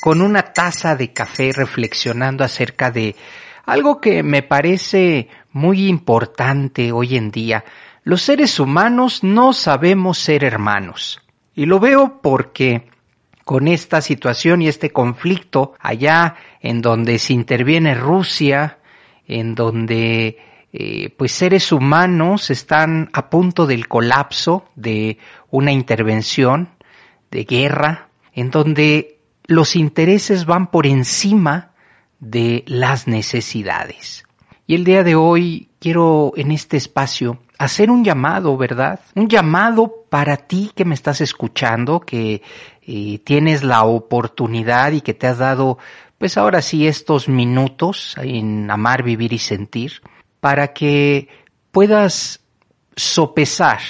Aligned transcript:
con 0.00 0.22
una 0.22 0.42
taza 0.42 0.96
de 0.96 1.12
café 1.12 1.52
reflexionando 1.52 2.42
acerca 2.42 2.90
de 2.90 3.14
algo 3.66 4.00
que 4.00 4.22
me 4.22 4.42
parece 4.42 5.28
muy 5.52 5.86
importante 5.86 6.90
hoy 6.92 7.16
en 7.16 7.30
día. 7.30 7.64
Los 8.02 8.22
seres 8.22 8.58
humanos 8.58 9.22
no 9.22 9.52
sabemos 9.52 10.18
ser 10.18 10.42
hermanos. 10.42 11.20
Y 11.54 11.66
lo 11.66 11.78
veo 11.78 12.20
porque 12.22 12.88
con 13.44 13.68
esta 13.68 14.00
situación 14.00 14.62
y 14.62 14.68
este 14.68 14.90
conflicto 14.90 15.74
allá 15.78 16.36
en 16.60 16.80
donde 16.80 17.18
se 17.18 17.32
interviene 17.32 17.94
Rusia, 17.94 18.78
en 19.26 19.54
donde 19.54 20.38
eh, 20.72 21.14
pues 21.16 21.32
seres 21.32 21.72
humanos 21.72 22.50
están 22.50 23.10
a 23.12 23.28
punto 23.28 23.66
del 23.66 23.88
colapso 23.88 24.68
de 24.76 25.18
una 25.50 25.72
intervención 25.72 26.70
de 27.30 27.44
guerra, 27.44 28.08
en 28.32 28.50
donde 28.50 29.19
los 29.50 29.74
intereses 29.74 30.46
van 30.46 30.70
por 30.70 30.86
encima 30.86 31.72
de 32.20 32.62
las 32.68 33.08
necesidades. 33.08 34.24
Y 34.64 34.76
el 34.76 34.84
día 34.84 35.02
de 35.02 35.16
hoy 35.16 35.70
quiero 35.80 36.32
en 36.36 36.52
este 36.52 36.76
espacio 36.76 37.40
hacer 37.58 37.90
un 37.90 38.04
llamado, 38.04 38.56
¿verdad? 38.56 39.00
Un 39.16 39.28
llamado 39.28 40.04
para 40.08 40.36
ti 40.36 40.70
que 40.72 40.84
me 40.84 40.94
estás 40.94 41.20
escuchando, 41.20 41.98
que 41.98 42.42
eh, 42.82 43.18
tienes 43.24 43.64
la 43.64 43.82
oportunidad 43.82 44.92
y 44.92 45.00
que 45.00 45.14
te 45.14 45.26
has 45.26 45.38
dado, 45.38 45.78
pues 46.16 46.38
ahora 46.38 46.62
sí, 46.62 46.86
estos 46.86 47.28
minutos 47.28 48.14
en 48.22 48.70
amar, 48.70 49.02
vivir 49.02 49.32
y 49.32 49.38
sentir, 49.38 49.94
para 50.38 50.72
que 50.72 51.26
puedas 51.72 52.38
sopesar 52.94 53.80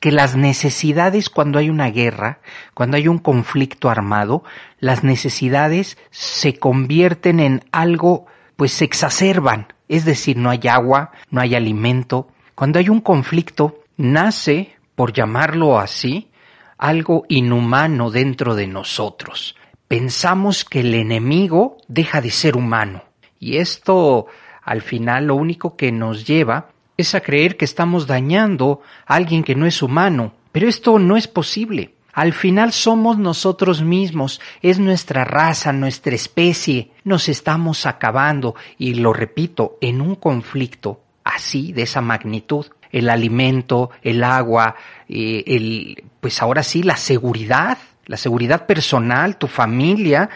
que 0.00 0.12
las 0.12 0.36
necesidades 0.36 1.28
cuando 1.28 1.58
hay 1.58 1.70
una 1.70 1.90
guerra, 1.90 2.40
cuando 2.74 2.96
hay 2.96 3.08
un 3.08 3.18
conflicto 3.18 3.90
armado, 3.90 4.44
las 4.78 5.02
necesidades 5.02 5.98
se 6.10 6.58
convierten 6.58 7.40
en 7.40 7.64
algo, 7.72 8.26
pues 8.56 8.72
se 8.72 8.84
exacerban. 8.84 9.72
Es 9.88 10.04
decir, 10.04 10.36
no 10.36 10.50
hay 10.50 10.60
agua, 10.68 11.12
no 11.30 11.40
hay 11.40 11.54
alimento. 11.54 12.28
Cuando 12.54 12.78
hay 12.78 12.88
un 12.88 13.00
conflicto, 13.00 13.80
nace, 13.96 14.76
por 14.94 15.12
llamarlo 15.12 15.78
así, 15.78 16.30
algo 16.76 17.24
inhumano 17.28 18.10
dentro 18.10 18.54
de 18.54 18.68
nosotros. 18.68 19.56
Pensamos 19.88 20.64
que 20.64 20.80
el 20.80 20.94
enemigo 20.94 21.78
deja 21.88 22.20
de 22.20 22.30
ser 22.30 22.56
humano. 22.56 23.04
Y 23.40 23.56
esto, 23.56 24.26
al 24.62 24.82
final, 24.82 25.26
lo 25.26 25.34
único 25.34 25.76
que 25.76 25.90
nos 25.90 26.26
lleva 26.26 26.70
es 26.98 27.14
a 27.14 27.20
creer 27.20 27.56
que 27.56 27.64
estamos 27.64 28.06
dañando 28.06 28.82
a 29.06 29.14
alguien 29.14 29.44
que 29.44 29.54
no 29.54 29.64
es 29.64 29.82
humano, 29.82 30.34
pero 30.52 30.68
esto 30.68 30.98
no 30.98 31.16
es 31.16 31.28
posible. 31.28 31.94
Al 32.12 32.32
final 32.32 32.72
somos 32.72 33.16
nosotros 33.16 33.82
mismos, 33.82 34.40
es 34.60 34.80
nuestra 34.80 35.24
raza, 35.24 35.72
nuestra 35.72 36.16
especie, 36.16 36.90
nos 37.04 37.28
estamos 37.28 37.86
acabando. 37.86 38.56
Y 38.76 38.94
lo 38.94 39.12
repito, 39.12 39.78
en 39.80 40.00
un 40.00 40.16
conflicto 40.16 41.00
así, 41.22 41.72
de 41.72 41.82
esa 41.82 42.00
magnitud, 42.00 42.66
el 42.90 43.08
alimento, 43.08 43.90
el 44.02 44.24
agua, 44.24 44.74
eh, 45.08 45.44
el, 45.46 46.02
pues 46.20 46.42
ahora 46.42 46.64
sí, 46.64 46.82
la 46.82 46.96
seguridad, 46.96 47.78
la 48.06 48.16
seguridad 48.16 48.66
personal, 48.66 49.36
tu 49.36 49.46
familia, 49.46 50.28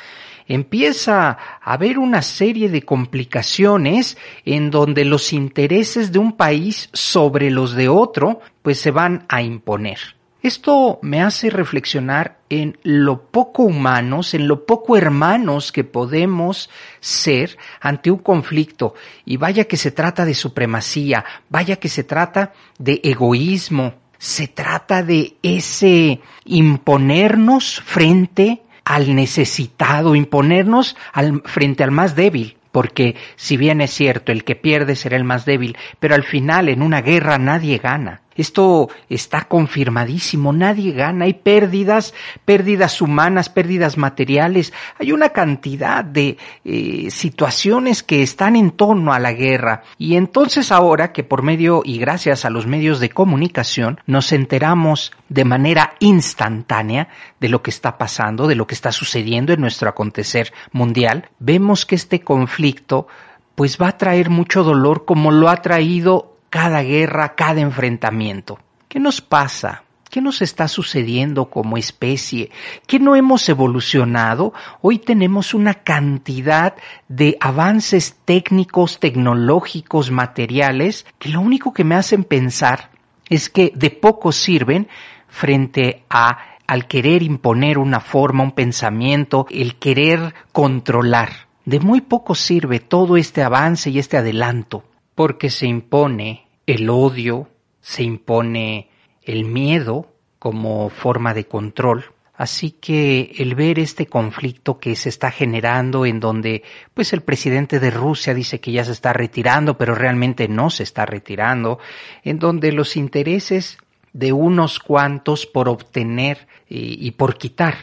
empieza 0.47 1.31
a 1.31 1.39
haber 1.61 1.99
una 1.99 2.23
serie 2.23 2.69
de 2.69 2.83
complicaciones 2.83 4.17
en 4.45 4.71
donde 4.71 5.05
los 5.05 5.33
intereses 5.33 6.13
de 6.13 6.19
un 6.19 6.33
país 6.33 6.89
sobre 6.93 7.51
los 7.51 7.75
de 7.75 7.89
otro 7.89 8.41
pues 8.63 8.79
se 8.79 8.91
van 8.91 9.25
a 9.29 9.43
imponer. 9.43 9.99
Esto 10.43 10.99
me 11.03 11.23
hace 11.23 11.51
reflexionar 11.51 12.39
en 12.51 12.77
lo 12.83 13.27
poco 13.27 13.63
humanos, 13.63 14.35
en 14.35 14.49
lo 14.49 14.67
poco 14.67 14.97
hermanos 14.97 15.71
que 15.71 15.85
podemos 15.85 16.69
ser 16.99 17.57
ante 17.81 18.11
un 18.11 18.19
conflicto. 18.19 18.95
Y 19.25 19.37
vaya 19.37 19.65
que 19.65 19.77
se 19.77 19.93
trata 19.93 20.25
de 20.25 20.35
supremacía, 20.35 21.25
vaya 21.49 21.77
que 21.77 21.89
se 21.89 22.03
trata 22.03 22.53
de 22.77 23.01
egoísmo, 23.05 23.95
se 24.19 24.49
trata 24.49 25.05
de 25.05 25.37
ese 25.43 26.21
imponernos 26.45 27.81
frente 27.85 28.63
al 28.85 29.15
necesitado, 29.15 30.15
imponernos 30.15 30.97
al, 31.13 31.43
frente 31.45 31.85
al 31.85 31.91
más 31.91 32.17
débil. 32.17 32.57
Porque 32.71 33.17
si 33.37 33.59
bien 33.59 33.83
es 33.83 33.91
cierto, 33.91 34.33
el 34.33 34.45
que 34.45 34.57
pierde 34.57 34.97
será 34.97 35.17
el 35.17 35.25
más 35.25 35.45
débil, 35.45 35.77
pero 36.01 36.15
al 36.15 36.23
final 36.23 36.71
en 36.71 36.83
una 36.83 37.03
guerra 37.03 37.37
nadie 37.37 37.79
gana. 37.79 38.23
Esto 38.37 38.89
está 39.09 39.43
confirmadísimo, 39.43 40.53
nadie 40.53 40.93
gana, 40.93 41.25
hay 41.27 41.35
pérdidas, 41.35 42.15
pérdidas 42.45 43.01
humanas, 43.01 43.49
pérdidas 43.49 43.99
materiales, 43.99 44.73
hay 44.99 45.13
una 45.13 45.31
cantidad 45.31 46.05
de 46.05 46.39
eh, 46.65 47.09
situaciones 47.11 48.03
que 48.03 48.23
están 48.23 48.57
en 48.57 48.71
torno 48.73 49.13
a 49.13 49.19
la 49.19 49.33
guerra. 49.33 49.83
Y 49.99 50.17
entonces 50.17 50.73
ahora 50.73 51.13
que 51.13 51.25
por 51.25 51.43
medio 51.43 51.83
y 51.85 51.99
gracias 51.99 52.45
a 52.45 52.51
los 52.51 52.67
medios 52.67 53.01
de 53.01 53.11
comunicación 53.11 54.01
nos 54.07 54.33
enteramos 54.33 55.13
de 55.29 55.45
manera 55.45 55.95
instantánea 56.01 57.09
de 57.41 57.49
lo 57.49 57.63
que 57.63 57.71
está 57.71 57.99
pasando, 57.99 58.47
de 58.47 58.55
lo 58.55 58.67
que 58.67 58.75
está 58.75 58.93
sucediendo 58.93 59.53
en 59.53 59.61
nuestro 59.61 59.89
acontecer 59.89 60.53
mundial, 60.73 61.29
vemos 61.39 61.87
que 61.87 61.95
este 61.95 62.21
conflicto 62.21 63.07
pues 63.55 63.79
va 63.81 63.89
a 63.89 63.99
traer 63.99 64.31
mucho 64.31 64.65
dolor 64.65 65.05
como 65.05 65.31
lo 65.31 65.49
ha 65.49 65.57
traído 65.57 66.32
cada 66.53 66.83
guerra, 66.83 67.35
cada 67.35 67.63
enfrentamiento. 67.63 68.59
¿Qué 68.87 69.01
nos 69.01 69.23
pasa? 69.23 69.85
¿Qué 70.11 70.21
nos 70.21 70.43
está 70.43 70.69
sucediendo 70.69 71.47
como 71.47 71.79
especie? 71.79 72.51
¿Qué 72.87 72.99
no 72.99 73.17
hemos 73.17 73.49
evolucionado? 73.49 74.53
Hoy 74.83 74.99
tenemos 74.99 75.55
una 75.55 75.73
cantidad 75.73 76.75
de 77.09 77.39
avances 77.41 78.19
técnicos, 78.27 79.01
tecnológicos, 79.01 80.11
materiales, 80.11 81.07
que 81.19 81.31
lo 81.31 81.41
único 81.41 81.73
que 81.73 81.85
me 81.85 81.95
hacen 81.95 82.23
pensar 82.23 82.91
es 83.31 83.49
que 83.49 83.73
de 83.75 83.89
poco 83.89 84.31
sirven 84.31 84.89
frente 85.29 86.05
a 86.11 86.37
al 86.67 86.87
querer 86.87 87.23
imponer 87.23 87.79
una 87.79 88.01
forma, 88.01 88.45
un 88.45 88.53
pensamiento, 88.53 89.47
el 89.49 89.77
querer 89.77 90.35
controlar. 90.53 91.31
De 91.65 91.81
muy 91.81 92.03
poco 92.03 92.35
sirve 92.35 92.79
todo 92.79 93.17
este 93.17 93.43
avance 93.43 93.89
y 93.89 93.99
este 93.99 94.19
adelanto 94.19 94.85
porque 95.23 95.51
se 95.51 95.69
impone 95.69 96.49
el 96.67 96.91
odio, 96.91 97.49
se 97.81 98.03
impone 98.03 98.89
el 99.23 99.45
miedo 99.45 100.13
como 100.41 100.89
forma 100.89 101.33
de 101.33 101.45
control. 101.45 102.07
Así 102.35 102.73
que 102.73 103.31
el 103.39 103.55
ver 103.55 103.79
este 103.79 104.07
conflicto 104.07 104.81
que 104.81 104.97
se 104.97 105.11
está 105.11 105.31
generando 105.31 106.07
en 106.07 106.19
donde 106.19 106.65
pues 106.93 107.13
el 107.13 107.21
presidente 107.21 107.79
de 107.79 107.93
Rusia 107.93 108.35
dice 108.35 108.59
que 108.59 108.73
ya 108.73 108.85
se 108.85 108.91
está 108.91 109.13
retirando, 109.13 109.79
pero 109.79 109.95
realmente 109.95 110.49
no 110.49 110.71
se 110.71 110.83
está 110.83 111.07
retirando, 111.07 111.79
en 112.25 112.41
donde 112.41 112.73
los 112.73 112.97
intereses 112.97 113.79
de 114.13 114.33
unos 114.33 114.81
cuantos 114.81 115.47
por 115.47 115.69
obtener 115.69 116.49
y, 116.69 117.07
y 117.07 117.13
por 117.13 117.39
quitar, 117.39 117.77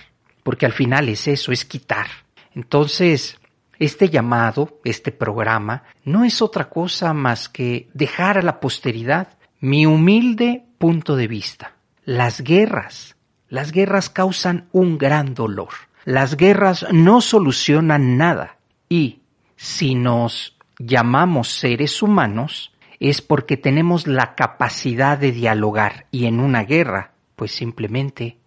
porque 0.43 0.65
al 0.65 0.73
final 0.73 1.07
es 1.07 1.25
eso, 1.29 1.53
es 1.53 1.63
quitar. 1.63 2.07
Entonces, 2.53 3.38
este 3.79 4.09
llamado, 4.09 4.79
este 4.83 5.11
programa, 5.11 5.83
no 6.03 6.25
es 6.25 6.41
otra 6.41 6.69
cosa 6.69 7.13
más 7.13 7.49
que 7.49 7.89
dejar 7.93 8.37
a 8.37 8.41
la 8.41 8.59
posteridad 8.59 9.37
mi 9.61 9.85
humilde 9.85 10.65
punto 10.77 11.15
de 11.15 11.27
vista. 11.27 11.73
Las 12.03 12.41
guerras, 12.41 13.15
las 13.47 13.71
guerras 13.71 14.09
causan 14.09 14.67
un 14.71 14.97
gran 14.97 15.33
dolor. 15.33 15.69
Las 16.05 16.37
guerras 16.37 16.85
no 16.91 17.21
solucionan 17.21 18.17
nada. 18.17 18.57
Y 18.89 19.21
si 19.55 19.95
nos 19.95 20.57
llamamos 20.77 21.49
seres 21.49 22.01
humanos, 22.01 22.73
es 22.99 23.21
porque 23.21 23.57
tenemos 23.57 24.07
la 24.07 24.35
capacidad 24.35 25.17
de 25.17 25.31
dialogar. 25.31 26.07
Y 26.11 26.25
en 26.25 26.39
una 26.39 26.63
guerra, 26.63 27.13
pues 27.35 27.51
simplemente 27.51 28.37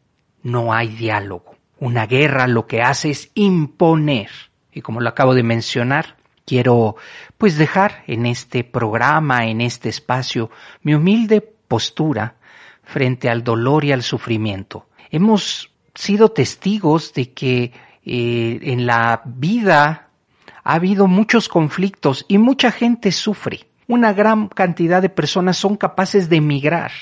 no 0.42 0.72
hay 0.72 0.88
diálogo. 0.88 1.56
Una 1.78 2.06
guerra 2.06 2.46
lo 2.46 2.66
que 2.66 2.80
hace 2.80 3.10
es 3.10 3.30
imponer 3.34 4.30
y 4.72 4.80
como 4.80 5.00
lo 5.00 5.08
acabo 5.08 5.34
de 5.34 5.42
mencionar, 5.42 6.16
quiero 6.46 6.96
pues 7.38 7.56
dejar 7.56 8.02
en 8.06 8.26
este 8.26 8.64
programa, 8.64 9.46
en 9.46 9.60
este 9.60 9.88
espacio, 9.88 10.50
mi 10.82 10.94
humilde 10.94 11.40
postura 11.40 12.36
frente 12.82 13.28
al 13.28 13.44
dolor 13.44 13.84
y 13.84 13.92
al 13.92 14.02
sufrimiento. 14.02 14.86
Hemos 15.10 15.70
sido 15.94 16.30
testigos 16.30 17.12
de 17.14 17.32
que 17.32 17.72
eh, 18.04 18.58
en 18.62 18.86
la 18.86 19.22
vida 19.24 20.08
ha 20.64 20.74
habido 20.74 21.06
muchos 21.06 21.48
conflictos 21.48 22.24
y 22.28 22.38
mucha 22.38 22.70
gente 22.72 23.12
sufre. 23.12 23.66
Una 23.88 24.12
gran 24.12 24.48
cantidad 24.48 25.02
de 25.02 25.08
personas 25.08 25.56
son 25.56 25.76
capaces 25.76 26.28
de 26.28 26.36
emigrar. 26.36 26.92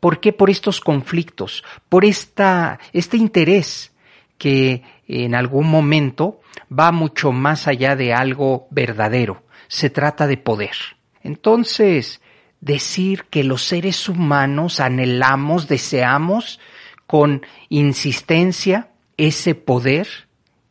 ¿Por 0.00 0.18
qué? 0.18 0.32
Por 0.32 0.50
estos 0.50 0.80
conflictos, 0.80 1.62
por 1.88 2.04
esta, 2.04 2.80
este 2.92 3.16
interés 3.16 3.91
que 4.42 4.82
en 5.06 5.36
algún 5.36 5.68
momento 5.68 6.40
va 6.76 6.90
mucho 6.90 7.30
más 7.30 7.68
allá 7.68 7.94
de 7.94 8.12
algo 8.12 8.66
verdadero. 8.72 9.44
Se 9.68 9.88
trata 9.88 10.26
de 10.26 10.36
poder. 10.36 10.74
Entonces, 11.22 12.20
decir 12.60 13.26
que 13.30 13.44
los 13.44 13.62
seres 13.62 14.08
humanos 14.08 14.80
anhelamos, 14.80 15.68
deseamos 15.68 16.58
con 17.06 17.46
insistencia 17.68 18.88
ese 19.16 19.54
poder 19.54 20.08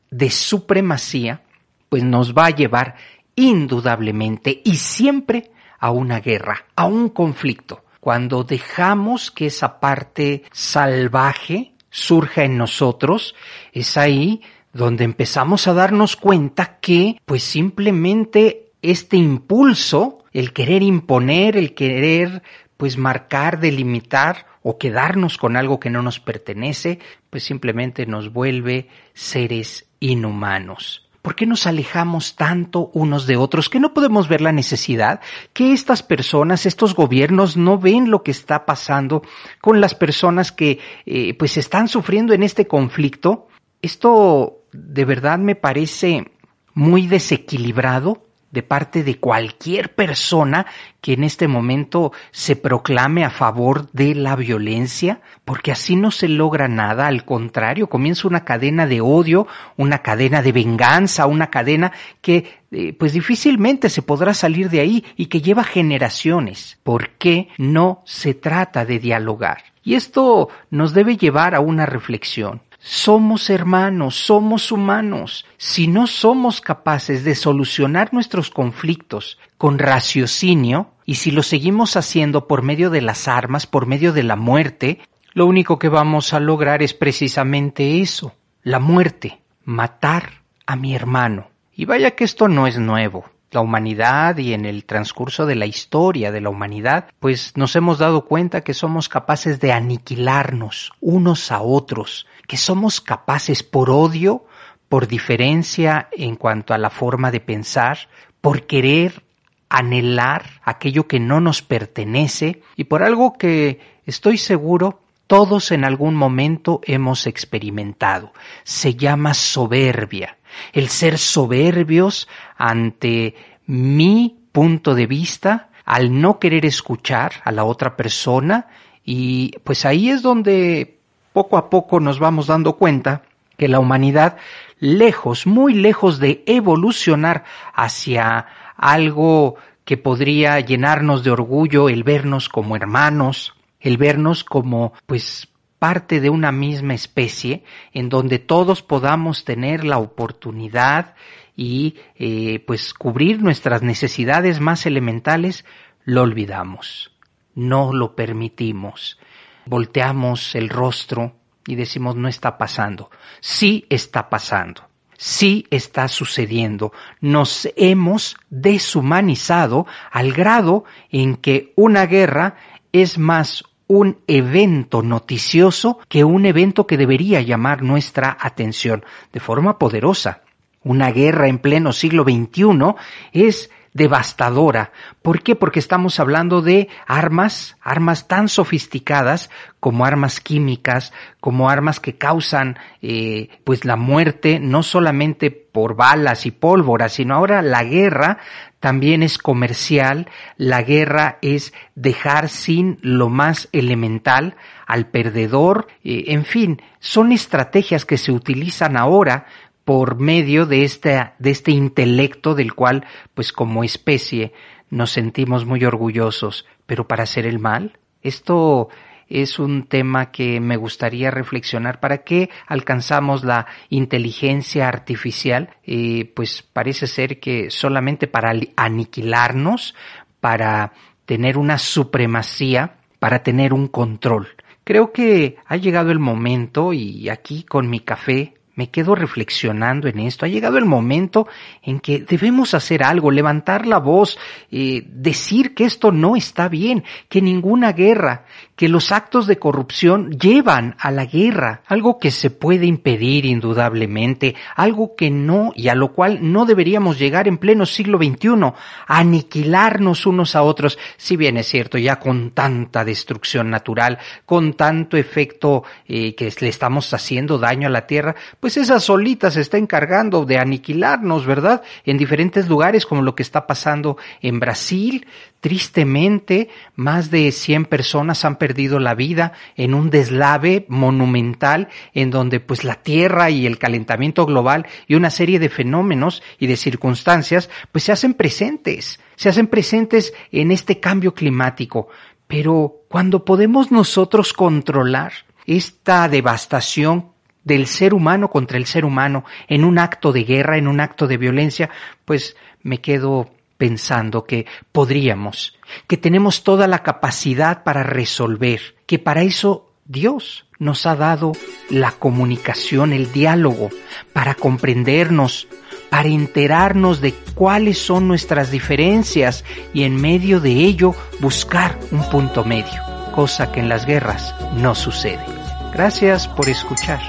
de 0.10 0.32
supremacía, 0.32 1.44
pues 1.88 2.04
nos 2.04 2.34
va 2.34 2.48
a 2.48 2.56
llevar 2.56 2.96
indudablemente 3.36 4.62
y 4.66 4.76
siempre 4.76 5.50
a 5.80 5.92
una 5.92 6.20
guerra, 6.20 6.66
a 6.76 6.88
un 6.88 7.08
conflicto. 7.08 7.86
Cuando 8.02 8.44
dejamos 8.44 9.32
que 9.32 9.46
esa 9.46 9.80
parte 9.80 10.44
salvaje 10.52 11.72
surja 11.92 12.44
en 12.44 12.58
nosotros, 12.58 13.36
es 13.74 13.98
ahí 13.98 14.42
donde 14.74 15.04
empezamos 15.04 15.68
a 15.68 15.74
darnos 15.74 16.16
cuenta 16.16 16.80
que 16.80 17.18
pues 17.26 17.44
simplemente 17.44 18.72
este 18.82 19.18
impulso, 19.18 20.24
el 20.34 20.54
querer 20.54 20.82
imponer, 20.82 21.58
el 21.58 21.76
querer 21.76 22.42
pues 22.78 22.98
marcar, 22.98 23.60
delimitar 23.60 24.48
o 24.64 24.80
quedarnos 24.80 25.38
con 25.38 25.56
algo 25.56 25.80
que 25.80 25.92
no 25.92 26.02
nos 26.02 26.20
pertenece, 26.20 27.00
pues 27.30 27.44
simplemente 27.44 28.06
nos 28.06 28.34
vuelve 28.34 28.88
seres 29.14 29.88
inhumanos. 30.00 31.01
¿Por 31.22 31.36
qué 31.36 31.46
nos 31.46 31.68
alejamos 31.68 32.36
tanto 32.36 32.90
unos 32.94 33.28
de 33.28 33.38
otros 33.38 33.70
que 33.70 33.80
no 33.80 33.94
podemos 33.94 34.28
ver 34.28 34.42
la 34.42 34.52
necesidad? 34.52 35.22
Que 35.54 35.72
estas 35.72 36.02
personas, 36.02 36.66
estos 36.66 36.96
gobiernos 36.96 37.58
no 37.58 37.78
ven 37.78 38.10
lo 38.10 38.24
que 38.24 38.32
está 38.32 38.66
pasando 38.66 39.22
con 39.62 39.82
las 39.82 39.94
personas 39.94 40.52
que 40.52 40.80
eh, 41.06 41.36
pues 41.36 41.58
están 41.58 41.88
sufriendo 41.88 42.34
en 42.34 42.42
este 42.42 42.66
conflicto. 42.66 43.48
Esto 43.82 44.64
de 44.72 45.06
verdad 45.06 45.38
me 45.38 45.56
parece 45.56 46.32
muy 46.74 47.06
desequilibrado 47.08 48.31
de 48.52 48.64
parte 48.64 49.04
de 49.04 49.18
cualquier 49.20 49.96
persona 49.96 50.66
que 51.02 51.14
en 51.14 51.24
este 51.24 51.48
momento 51.48 52.12
se 52.32 52.56
proclame 52.56 53.24
a 53.26 53.30
favor 53.30 53.90
de 53.92 54.14
la 54.14 54.36
violencia, 54.36 55.22
porque 55.46 55.72
así 55.72 55.96
no 55.96 56.12
se 56.12 56.28
logra 56.28 56.68
nada, 56.68 57.08
al 57.08 57.26
contrario, 57.26 57.88
comienza 57.88 58.28
una 58.28 58.46
cadena 58.46 58.86
de 58.86 59.02
odio, 59.02 59.48
una 59.78 60.00
cadena 60.00 60.42
de 60.42 60.52
venganza, 60.52 61.26
una 61.26 61.50
cadena 61.50 61.92
que 62.22 62.62
eh, 62.72 62.94
pues 62.94 63.14
difícilmente 63.14 63.90
se 63.90 64.02
podrá 64.02 64.34
salir 64.34 64.70
de 64.70 64.80
ahí 64.80 65.06
y 65.16 65.26
que 65.26 65.42
lleva 65.42 65.64
generaciones. 65.64 66.80
¿Por 66.84 67.10
qué 67.18 67.50
no 67.58 68.04
se 68.06 68.34
trata 68.34 68.86
de 68.86 69.00
dialogar? 69.00 69.64
Y 69.84 69.96
esto 69.96 70.50
nos 70.70 70.94
debe 70.94 71.18
llevar 71.18 71.56
a 71.56 71.60
una 71.60 71.86
reflexión. 71.86 72.62
Somos 72.84 73.52
hermanos, 73.52 74.16
somos 74.16 74.72
humanos. 74.72 75.46
Si 75.58 75.88
no 75.88 76.08
somos 76.08 76.62
capaces 76.62 77.24
de 77.24 77.36
solucionar 77.36 78.12
nuestros 78.12 78.50
conflictos 78.50 79.38
con 79.60 79.78
raciocinio, 79.78 80.92
y 81.06 81.16
si 81.16 81.30
lo 81.30 81.44
seguimos 81.44 81.96
haciendo 81.96 82.48
por 82.48 82.64
medio 82.64 82.90
de 82.90 83.02
las 83.02 83.28
armas, 83.28 83.68
por 83.68 83.86
medio 83.86 84.14
de 84.14 84.24
la 84.24 84.36
muerte, 84.36 85.00
lo 85.34 85.46
único 85.46 85.78
que 85.78 85.90
vamos 85.90 86.34
a 86.34 86.40
lograr 86.40 86.82
es 86.82 86.96
precisamente 86.96 88.02
eso, 88.02 88.34
la 88.64 88.80
muerte, 88.80 89.42
matar 89.64 90.42
a 90.66 90.76
mi 90.76 90.96
hermano. 90.96 91.52
Y 91.76 91.86
vaya 91.86 92.12
que 92.12 92.24
esto 92.24 92.48
no 92.48 92.66
es 92.66 92.80
nuevo 92.80 93.26
la 93.52 93.62
humanidad 93.62 94.38
y 94.38 94.54
en 94.54 94.66
el 94.66 94.86
transcurso 94.86 95.46
de 95.46 95.56
la 95.56 95.66
historia 95.66 96.32
de 96.32 96.42
la 96.42 96.50
humanidad, 96.50 97.10
pues 97.20 97.54
nos 97.56 97.76
hemos 97.76 98.00
dado 98.00 98.26
cuenta 98.26 98.62
que 98.62 98.74
somos 98.74 99.10
capaces 99.10 99.60
de 99.60 99.74
aniquilarnos 99.74 100.94
unos 101.02 101.52
a 101.52 101.62
otros, 101.62 102.28
que 102.48 102.58
somos 102.58 103.02
capaces 103.02 103.62
por 103.64 103.90
odio, 103.90 104.46
por 104.88 105.08
diferencia 105.08 106.10
en 106.12 106.36
cuanto 106.36 106.74
a 106.74 106.78
la 106.78 106.90
forma 106.90 107.32
de 107.32 107.40
pensar, 107.40 108.10
por 108.40 108.66
querer 108.68 109.24
anhelar 109.70 110.62
aquello 110.64 111.08
que 111.08 111.20
no 111.20 111.40
nos 111.40 111.62
pertenece. 111.62 112.62
Y 112.76 112.86
por 112.86 113.04
algo 113.04 113.34
que 113.34 113.80
estoy 114.06 114.38
seguro 114.38 115.02
todos 115.28 115.72
en 115.72 115.86
algún 115.86 116.16
momento 116.16 116.82
hemos 116.84 117.28
experimentado. 117.28 118.34
Se 118.64 118.96
llama 118.96 119.34
soberbia 119.34 120.38
el 120.74 120.90
ser 120.90 121.18
soberbios 121.18 122.28
ante 122.58 123.36
mi 123.66 124.38
punto 124.52 124.96
de 124.96 125.08
vista, 125.08 125.70
al 125.86 126.20
no 126.20 126.40
querer 126.40 126.66
escuchar 126.66 127.34
a 127.44 127.52
la 127.52 127.64
otra 127.64 127.96
persona 127.96 128.68
y 129.04 129.58
pues 129.64 129.86
ahí 129.86 130.10
es 130.10 130.22
donde 130.22 131.00
poco 131.34 131.58
a 131.58 131.70
poco 131.70 132.00
nos 132.00 132.20
vamos 132.20 132.48
dando 132.48 132.74
cuenta 132.74 133.24
que 133.58 133.68
la 133.68 133.80
humanidad, 133.80 134.38
lejos, 134.80 135.46
muy 135.46 135.74
lejos 135.74 136.20
de 136.20 136.44
evolucionar 136.46 137.44
hacia 137.74 138.48
algo 138.76 139.56
que 139.86 139.98
podría 139.98 140.60
llenarnos 140.60 141.24
de 141.24 141.32
orgullo, 141.32 141.90
el 141.90 142.04
vernos 142.04 142.50
como 142.50 142.76
hermanos, 142.76 143.54
el 143.82 143.98
vernos 143.98 144.44
como 144.44 144.94
pues 145.06 145.48
parte 145.82 146.22
de 146.22 146.30
una 146.30 146.52
misma 146.52 146.94
especie 146.94 147.64
en 147.92 148.08
donde 148.10 148.38
todos 148.38 148.84
podamos 148.84 149.46
tener 149.46 149.84
la 149.84 149.98
oportunidad 149.98 151.16
y 151.56 151.96
eh, 152.16 152.64
pues 152.68 152.94
cubrir 152.94 153.42
nuestras 153.42 153.82
necesidades 153.82 154.60
más 154.60 154.86
elementales, 154.86 155.66
lo 156.06 156.22
olvidamos, 156.22 157.12
no 157.56 157.94
lo 157.94 158.16
permitimos, 158.16 159.20
volteamos 159.66 160.54
el 160.54 160.70
rostro 160.70 161.36
y 161.66 161.74
decimos 161.74 162.16
no 162.16 162.28
está 162.28 162.60
pasando, 162.60 163.10
sí 163.40 163.86
está 163.90 164.30
pasando. 164.30 164.88
Sí 165.24 165.68
está 165.70 166.08
sucediendo. 166.08 166.94
Nos 167.20 167.70
hemos 167.76 168.38
deshumanizado 168.50 169.86
al 170.10 170.34
grado 170.34 170.84
en 171.12 171.36
que 171.36 171.74
una 171.76 172.08
guerra 172.08 172.56
es 172.92 173.20
más 173.20 173.64
un 173.92 174.20
evento 174.28 175.02
noticioso 175.02 176.00
que 176.08 176.24
un 176.24 176.46
evento 176.46 176.88
que 176.88 176.96
debería 176.96 177.42
llamar 177.42 177.84
nuestra 177.84 178.38
atención 178.40 179.04
de 179.34 179.42
forma 179.42 179.78
poderosa. 179.78 180.44
Una 180.82 181.12
guerra 181.12 181.50
en 181.50 181.60
pleno 181.60 181.92
siglo 181.92 182.24
XXI 182.24 182.96
es 183.34 183.70
devastadora. 183.94 184.94
¿Por 185.22 185.42
qué? 185.42 185.58
Porque 185.58 185.80
estamos 185.80 186.22
hablando 186.22 186.62
de 186.62 186.88
armas, 187.06 187.76
armas 187.82 188.30
tan 188.30 188.48
sofisticadas 188.48 189.50
como 189.82 190.06
armas 190.06 190.40
químicas, 190.40 191.12
como 191.42 191.70
armas 191.70 192.00
que 192.00 192.18
causan 192.18 192.80
eh, 193.02 193.50
pues 193.66 193.84
la 193.84 193.98
muerte 193.98 194.62
no 194.62 194.84
solamente 194.84 195.61
por 195.72 195.96
balas 195.96 196.46
y 196.46 196.52
pólvora, 196.52 197.10
sino 197.10 197.36
ahora 197.36 197.62
la 197.62 197.84
guerra 197.84 198.40
también 198.80 199.24
es 199.24 199.38
comercial, 199.38 200.30
la 200.58 200.82
guerra 200.82 201.38
es 201.42 201.74
dejar 201.96 202.50
sin 202.50 202.98
lo 203.02 203.30
más 203.30 203.70
elemental 203.72 204.56
al 204.88 205.08
perdedor, 205.08 205.88
eh, 206.04 206.26
en 206.28 206.46
fin, 206.46 206.82
son 207.00 207.32
estrategias 207.32 208.06
que 208.06 208.18
se 208.18 208.32
utilizan 208.32 208.98
ahora 208.98 209.46
por 209.86 210.20
medio 210.20 210.66
de 210.66 210.84
este, 210.84 211.32
de 211.40 211.52
este 211.52 211.72
intelecto 211.72 212.56
del 212.56 212.74
cual, 212.74 213.06
pues 213.34 213.54
como 213.54 213.84
especie, 213.84 214.54
nos 214.90 215.12
sentimos 215.12 215.66
muy 215.66 215.86
orgullosos, 215.86 216.66
pero 216.86 217.08
para 217.08 217.24
hacer 217.24 217.46
el 217.46 217.60
mal, 217.60 217.98
esto 218.22 218.90
es 219.32 219.60
un 219.60 219.84
tema 219.84 220.32
que 220.32 220.60
me 220.60 220.78
gustaría 220.78 221.32
reflexionar. 221.32 222.00
¿Para 222.00 222.20
qué 222.20 222.50
alcanzamos 222.68 223.44
la 223.44 223.66
inteligencia 223.90 224.88
artificial? 224.88 225.70
Eh, 225.84 226.32
pues 226.36 226.62
parece 226.62 227.08
ser 227.08 227.40
que 227.40 227.70
solamente 227.70 228.28
para 228.28 228.54
aniquilarnos, 228.76 229.96
para 230.40 230.92
tener 231.26 231.58
una 231.58 231.78
supremacía, 231.78 232.96
para 233.20 233.42
tener 233.44 233.74
un 233.74 233.88
control. 233.88 234.50
Creo 234.84 235.14
que 235.14 235.58
ha 235.66 235.78
llegado 235.78 236.12
el 236.12 236.20
momento 236.20 236.92
y 236.92 237.30
aquí 237.30 237.64
con 237.64 237.90
mi 237.90 238.02
café 238.02 238.56
me 238.76 238.90
quedo 238.90 239.16
reflexionando 239.16 240.08
en 240.08 240.20
esto. 240.20 240.46
Ha 240.46 240.50
llegado 240.50 240.78
el 240.78 240.86
momento 240.86 241.48
en 241.82 242.00
que 242.00 242.20
debemos 242.20 242.74
hacer 242.74 243.04
algo, 243.04 243.32
levantar 243.32 243.86
la 243.86 244.00
voz, 244.00 244.38
eh, 244.72 245.04
decir 245.08 245.74
que 245.76 245.86
esto 245.86 246.12
no 246.12 246.36
está 246.36 246.70
bien, 246.70 247.04
que 247.30 247.42
ninguna 247.42 247.92
guerra, 247.92 248.46
que 248.76 248.90
los 248.90 249.12
actos 249.12 249.46
de 249.46 249.60
corrupción 249.60 250.32
llevan 250.32 250.96
a 251.00 251.12
la 251.12 251.26
guerra, 251.26 251.84
algo 251.86 252.18
que 252.18 252.32
se 252.32 252.50
puede 252.50 252.86
impedir 252.86 253.46
indudablemente, 253.46 254.56
algo 254.76 255.16
que 255.16 255.30
no 255.30 255.72
y 255.76 255.90
a 255.90 255.96
lo 255.96 256.14
cual 256.14 256.40
no 256.52 256.66
deberíamos 256.66 257.20
llegar 257.20 257.48
en 257.48 257.58
pleno 257.58 257.86
siglo 257.86 258.18
XXI, 258.18 258.74
aniquilarnos 259.08 260.26
unos 260.26 260.56
a 260.56 260.64
otros, 260.64 260.98
si 261.18 261.38
bien 261.38 261.58
es 261.58 261.68
cierto, 261.68 261.98
ya 261.98 262.18
con 262.18 262.52
tanta 262.52 263.06
destrucción 263.06 263.70
natural, 263.70 264.18
con 264.46 264.74
tanto 264.74 265.18
efecto 265.18 265.84
eh, 266.08 266.34
que 266.36 266.52
le 266.60 266.70
estamos 266.70 267.14
haciendo 267.14 267.58
daño 267.58 267.88
a 267.88 267.92
la 267.92 268.08
tierra, 268.08 268.36
pues 268.62 268.78
esa 268.78 269.00
solita 269.00 269.50
se 269.50 269.60
está 269.60 269.80
encargando 269.80 270.46
de 270.46 270.60
aniquilarnos, 270.60 271.48
¿verdad? 271.48 271.82
En 272.06 272.20
diferentes 272.20 272.70
lugares, 272.70 273.08
como 273.08 273.24
lo 273.24 273.34
que 273.34 273.42
está 273.42 273.66
pasando 273.66 274.18
en 274.40 274.60
Brasil. 274.60 275.26
Tristemente, 275.60 276.70
más 276.96 277.32
de 277.32 277.52
100 277.52 277.86
personas 277.86 278.46
han 278.46 278.58
perdido 278.58 279.00
la 279.00 279.16
vida 279.16 279.54
en 279.76 279.96
un 279.96 280.12
deslave 280.12 280.86
monumental 280.90 281.90
en 282.14 282.30
donde 282.30 282.60
pues 282.60 282.84
la 282.84 282.96
tierra 282.96 283.50
y 283.50 283.66
el 283.66 283.80
calentamiento 283.80 284.46
global 284.46 284.86
y 285.08 285.16
una 285.16 285.32
serie 285.32 285.58
de 285.58 285.70
fenómenos 285.70 286.44
y 286.60 286.68
de 286.68 286.78
circunstancias 286.78 287.68
pues 287.92 288.04
se 288.04 288.12
hacen 288.12 288.36
presentes, 288.36 289.20
se 289.36 289.50
hacen 289.50 289.66
presentes 289.66 290.34
en 290.52 290.70
este 290.70 291.00
cambio 291.00 291.34
climático. 291.34 292.10
Pero 292.46 293.06
cuando 293.10 293.44
podemos 293.44 293.92
nosotros 293.92 294.54
controlar 294.54 295.34
esta 295.66 296.30
devastación 296.30 297.32
del 297.64 297.88
ser 297.88 298.14
humano 298.14 298.50
contra 298.50 298.78
el 298.78 298.86
ser 298.86 299.06
humano 299.06 299.46
en 299.68 299.84
un 299.84 300.00
acto 300.00 300.32
de 300.32 300.44
guerra, 300.44 300.78
en 300.78 300.88
un 300.88 301.00
acto 301.00 301.28
de 301.28 301.38
violencia, 301.38 301.90
pues 302.26 302.56
me 302.84 303.00
quedo 303.00 303.52
pensando 303.78 304.44
que 304.44 304.68
podríamos, 304.92 305.78
que 306.08 306.18
tenemos 306.18 306.64
toda 306.64 306.88
la 306.88 307.04
capacidad 307.04 307.84
para 307.84 308.04
resolver, 308.04 308.96
que 309.08 309.18
para 309.18 309.42
eso 309.42 309.92
Dios 310.06 310.66
nos 310.78 311.06
ha 311.06 311.16
dado 311.16 311.54
la 311.90 312.12
comunicación, 312.12 313.14
el 313.14 313.32
diálogo, 313.32 313.90
para 314.34 314.56
comprendernos, 314.56 315.68
para 316.10 316.28
enterarnos 316.28 317.22
de 317.22 317.34
cuáles 317.56 317.98
son 317.98 318.28
nuestras 318.28 318.70
diferencias 318.70 319.64
y 319.94 320.04
en 320.04 320.16
medio 320.16 320.60
de 320.60 320.72
ello 320.72 321.16
buscar 321.40 321.98
un 322.12 322.28
punto 322.30 322.64
medio, 322.64 323.02
cosa 323.34 323.72
que 323.72 323.80
en 323.80 323.90
las 323.90 324.06
guerras 324.06 324.54
no 324.76 324.94
sucede. 324.94 325.46
Gracias 325.94 326.48
por 326.48 326.70
escuchar 326.70 327.20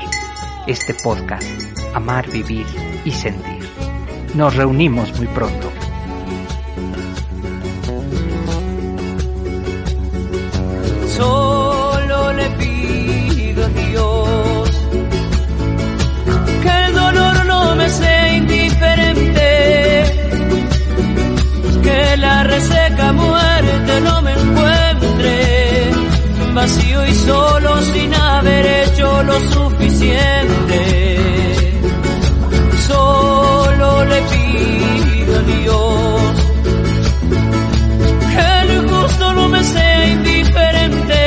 este 0.67 0.95
podcast, 0.95 1.47
Amar, 1.95 2.29
Vivir 2.31 2.67
y 3.05 3.11
Sentir. 3.11 3.69
Nos 4.35 4.55
reunimos 4.55 5.17
muy 5.19 5.27
pronto. 5.29 5.71
Solo 11.17 12.33
le 12.33 12.51
pido 12.51 13.65
a 13.65 13.69
Dios 13.69 14.71
que 16.63 16.85
el 16.87 16.95
dolor 16.95 17.47
no 17.47 17.77
me 17.77 17.89
sea 17.89 18.23
que 21.83 22.17
la 22.17 22.45
reseca 22.45 23.13
muerte 23.13 24.01
no 24.03 24.23
me 24.23 24.33
encuentre 24.33 25.91
vacío 26.55 27.07
y 27.07 27.15
solo 27.15 27.83
sin 27.83 28.15
haber 28.15 28.67
hecho 28.67 29.23
lo 29.23 29.35
suficiente. 29.41 29.82
Solo 32.89 34.05
le 34.05 34.21
pido 34.33 35.37
a 35.39 35.43
Dios 35.43 36.23
que 38.33 38.45
el 38.63 38.89
justo 38.89 39.33
no 39.35 39.49
me 39.49 39.63
sea 39.63 40.07
indiferente, 40.09 41.21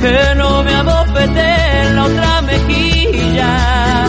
que 0.00 0.34
no 0.36 0.62
me 0.64 0.74
abofete 0.74 1.48
en 1.82 1.96
la 1.96 2.04
otra 2.04 2.42
mejilla 2.42 4.08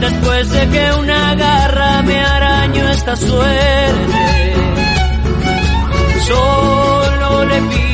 después 0.00 0.50
de 0.50 0.68
que 0.68 0.92
una 1.00 1.34
garra 1.34 2.02
me 2.02 2.18
arañó 2.18 2.88
esta 2.90 3.16
suerte. 3.16 4.54
Solo 6.28 7.44
le 7.46 7.60
pido 7.62 7.93